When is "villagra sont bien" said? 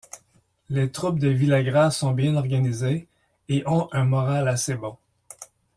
1.29-2.35